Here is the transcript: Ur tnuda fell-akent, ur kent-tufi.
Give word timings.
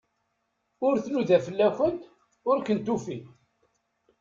Ur 0.85 0.93
tnuda 1.03 1.37
fell-akent, 1.45 2.01
ur 2.49 2.57
kent-tufi. 2.65 3.19